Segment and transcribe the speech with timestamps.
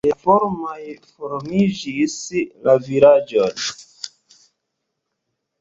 [0.05, 0.77] El la farmoj
[1.17, 2.17] formiĝis
[2.69, 3.47] la vilaĝo.